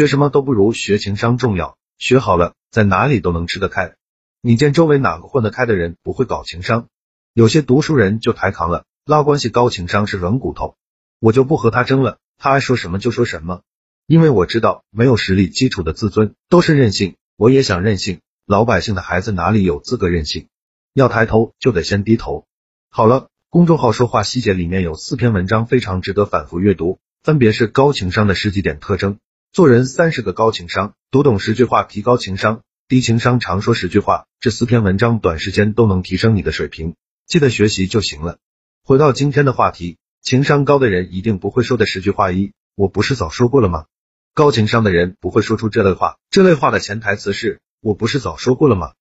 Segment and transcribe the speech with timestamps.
[0.00, 3.96] 学什么都不如学情商重要，学好了，在哪里都能吃得开。
[4.40, 6.88] 你见周围哪个混得开的人不会搞情商？
[7.34, 10.74] 有些读书人就抬扛了，拉关系高情商是软骨头，
[11.18, 13.60] 我就不和他争了，他爱说什么就说什么，
[14.06, 20.48] 因为我知道没有实力基础的自尊都是任性，我也想任性，老百姓的孩子哪里有资格任性？
[20.94, 22.46] 要抬头就得先低头。
[22.88, 29.18] 好了，公众号说话细节里面有四篇文章非常值得反复阅读，分别是高情商的十几点特征，
[29.52, 36.94] 做人三十个高情商，读懂十句话提高情商，低情商常说十句话，这四篇文章短时间都能提升你的水平，
[37.26, 38.38] 记得学习就行了。
[38.84, 43.86] 回到今天的话题，情商高的人一定不会说的十句话一，我不是早说过了吗？
[44.34, 48.92] 高情商的人不会说出这类话，这类话的潜台词是我不是早说过了吗？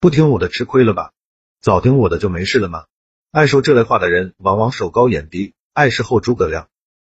[0.00, 1.10] 不听我的吃亏了吧？
[1.60, 2.86] 早听我的就没事了吗？
[3.30, 6.68] 爱说这类话的人，往往手高眼低，爱事后诸葛亮。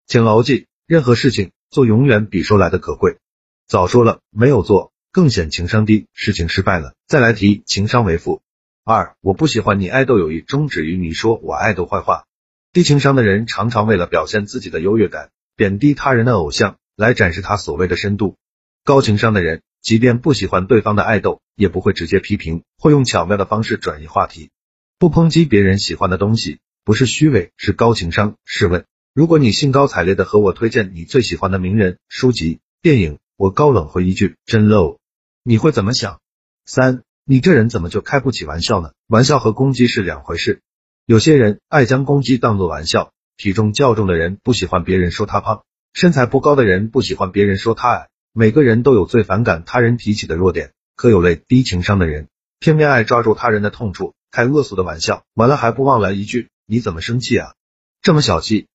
[0.09, 3.19] 请牢记，任何事情做永远比说来的可贵。
[3.67, 8.43] 早说了没有做，更显情商低，事情失败了再来提，情商为负。
[8.85, 12.25] 二，我不喜欢你爱豆有意终止于你说我爱豆坏话。
[12.73, 18.37] 低情商的人常常为了表现自己的优越感，贬低他人的偶像，来展示他所谓的深度。
[18.85, 19.63] 高情商的人。
[19.81, 24.51] 即便不喜欢对方的爱豆，也不会直接批评，会用巧妙的方式转移话题，
[24.99, 28.35] 不抨击别人喜欢的东西，不是虚伪，是高情商。
[28.45, 34.99] 试问，如果你兴高采烈的和我推荐你最喜欢的名人、书籍、电影，我高冷回一句真 low，
[35.43, 36.21] 你会怎么想？
[36.65, 38.93] 三，你这人怎么就开不起玩笑呢？
[39.09, 40.61] 玩笑和攻击是两回事，
[41.05, 45.65] 有些人爱将攻击当作玩笑，体重较重的人不喜欢别人说他胖，
[45.95, 48.09] 身材不高的人不喜欢别人说他矮。
[48.33, 52.29] 每个人都有最反感他人提起的弱点，可有类低情商的人，
[52.61, 57.55] 偏偏爱抓住他人的痛处，开恶俗的玩笑，完了还不忘来一句你怎么生气啊？
[58.01, 58.69] 这么小气。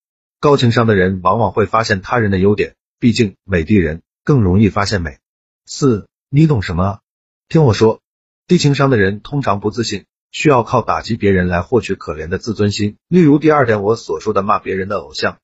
[0.44, 5.20] 高情商的人往往会发现他人的优点，毕竟美的人更容易发现美。
[5.66, 7.00] 四，你懂什么？
[7.48, 8.02] 听我说，
[8.46, 12.98] 低情商的人通常不自信，需要靠打击别人来获取可怜的自尊心。
[13.08, 15.38] 例如第二点我所说的骂别人的偶像，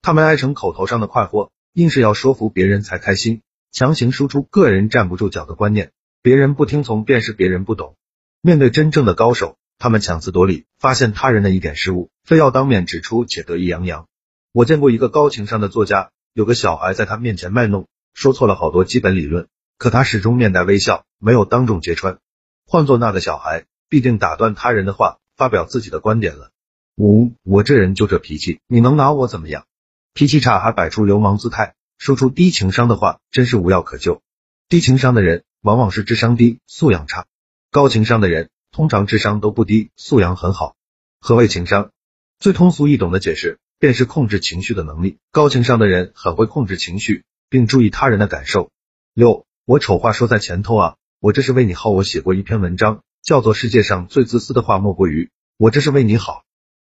[0.00, 3.42] 他们爱成口头上的快活，硬是要说服别人才开心。
[3.72, 7.94] 强行输出个人站不住脚的观念，别人不听从便是别人不懂。
[8.40, 14.08] 面对真正的高手，他们强词夺理，发现他人的一点失误，非要当面指出且得意洋洋。
[14.56, 22.20] 我见过一个高情商的作家，有个小孩在他面前卖弄，说错了好多基本理论，可他始终面带微笑，没有当众揭穿。
[22.66, 26.52] 换做那个小孩，必定打断他人的话，发表自己的观点了。
[26.96, 29.66] 五，我这人就这脾气，你能拿我怎么样？
[30.14, 31.74] 脾气差还摆出流氓姿态。
[31.98, 34.22] 说出低情商的话，真是无药可救。
[34.70, 37.26] 低情商的人往往是智商低、素养差；
[37.70, 40.76] 高情商的人通常智商都不低，素养很好。
[41.20, 41.90] 何谓情商？
[42.38, 45.18] 最通俗易懂的解释，便是控制情绪的能力。
[45.30, 48.70] 高情商的人很会控制情绪，并注意他人的感受。
[49.14, 51.90] 六，我丑话说在前头啊，我这是为你好。
[51.90, 56.32] 我写过一篇文章，叫做《世界上最自私的话莫过于我这是为你好》。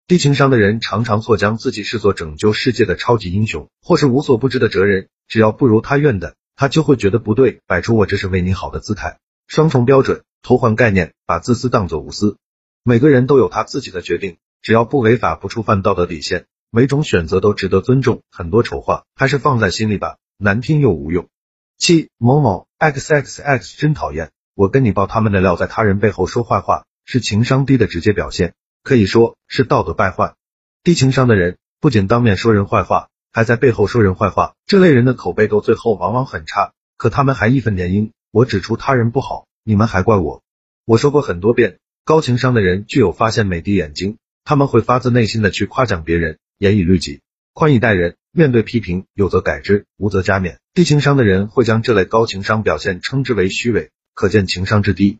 [0.09, 5.09] 低情商的人常常错将自己视作拯救世界的超级英雄，或是无所不知的哲人。
[5.29, 9.19] 只要不如他愿的，他就会觉得不对，摆出我这是为你好的姿态。
[9.47, 12.37] 双重标准，偷换概念，把自私当作无私。
[12.83, 18.22] 每个人都有他自己的决定，只要不违法，不触犯道德底线，每种选择都值得尊重。
[18.31, 21.28] 很多丑话还是放在心里吧，难听又无用。
[21.77, 28.55] 七某某 x x x 真讨厌，我跟你爆他们的料，在他人背后说坏话，是情商低的直接表现。
[28.82, 30.34] 可以说是道德败坏。
[30.82, 34.55] 低情商的人不仅当面说人坏话，还在背后说人坏话。
[34.65, 36.72] 这类人的口碑都最后往往很差。
[36.97, 40.43] 可他们还义愤填膺，我指出他人不好，你们还怪我。
[40.87, 47.23] 我说过很多遍，高情商的人具有发现美的眼睛，他们会发自内心的去夸奖别人，严以律己，
[47.55, 48.15] 宽以待人。
[48.31, 50.59] 面对批评，有则改之，无则加勉。
[50.75, 55.19] 低情商的人会将这类高情商表现称之为虚伪，可见情商之低。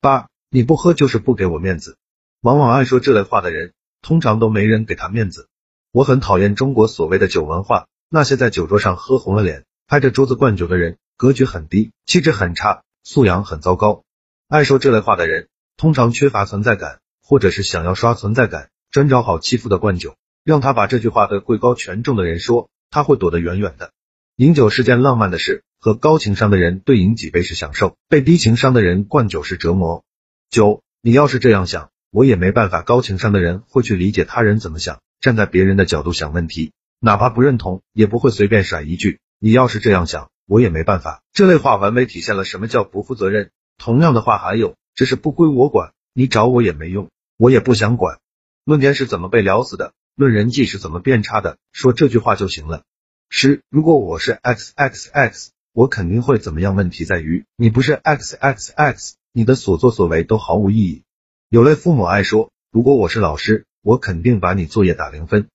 [0.00, 1.96] 八，你不喝就是不给我面子。
[2.42, 3.72] 往往爱说这类话的人，
[4.02, 5.48] 通常都没人给他面子。
[5.90, 14.04] 我很讨厌中国所谓的酒文化，那些在酒桌上喝红了脸，拍着桌子灌酒的人，格局很低，气质很差，素养很糟糕。
[14.46, 23.92] 爱说这类话的人，通常缺乏存在感，或者是想要刷存在感，专找好欺负的灌酒，让他把这句话对贵高权重的人说，他会躲得远远的。
[24.36, 30.04] 饮酒是件浪漫的事，和高情商的人对饮几杯是享受，被低情商的人灌酒是折磨。
[30.50, 31.90] 九，你要是这样想。
[32.10, 41.22] 我也没办法，高情商的人会去理解他人怎么想，站在别人的角度想问题，哪怕不认同，也不会随便甩一句“你要是这样想，我也没办法”。
[41.34, 43.50] 这类话完美体现了什么叫不负责任。
[43.78, 48.20] 同样的话还有，这是不归我管，你找我也没用，我也不想管。
[48.64, 52.84] 论天是怎么被聊死的，论人际是怎么变差的，说这句话就行了。
[53.28, 56.76] 十，如果我是 x x x，我肯定会怎么样。
[56.76, 61.02] 问题在于你不是 X X X，你的所作所为都毫无意义。
[61.48, 65.48] 有类父母爱说，如果我是老师，我肯定把你作业打零分。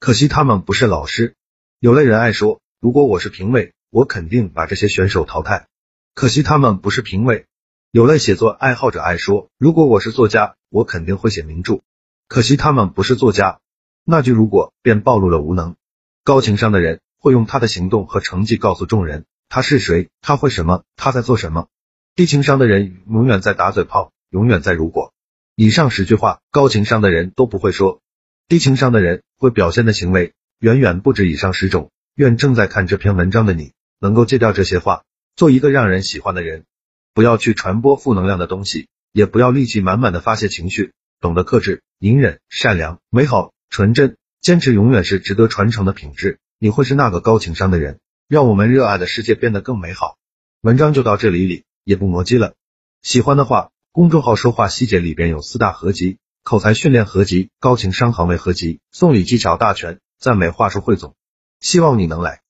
[0.00, 1.34] 可惜他们不是老师。
[1.78, 5.66] 有类人爱说，如果我是评委，我肯定把这些选手淘汰。
[6.14, 7.44] 可惜他们不是评委。
[7.90, 11.82] 有类写作爱好者爱说，如果我是作家，我肯定会写名著。
[12.28, 13.60] 可惜他们不是作家。
[14.08, 15.74] 那句如果便暴露了无能。
[16.22, 21.66] 高情商的人会用他的行动和成绩告诉众人他是谁，他会什么，他在做什么。
[22.14, 25.12] 低情商的人永远在打嘴炮，永远在如果。
[25.56, 28.00] 以上十句话，高情商的人都不会说。
[28.46, 31.90] 低情商的人会表现的行为远远不止以上十种。
[32.14, 35.02] 愿正在看这篇文章的你能够戒掉这些话，
[35.34, 36.64] 做一个让人喜欢的人。
[37.12, 46.38] 不要去传播负能量的东西，也不要戾气满满的发泄情绪，懂得克制、隐忍、善良、美好、纯真，坚持永远是值得传承的品质。
[46.58, 50.16] 你会是那个高情商的人，让我们热爱的世界变得更美好。
[50.62, 52.54] 文章就到这里里，也不磨叽了。
[53.02, 61.14] 喜欢的话，公众号说话细节里边有四大合集：口才训练合集、高情商行为合集、送礼技巧大全、赞美话术汇总。
[61.60, 62.40] 希望你能来。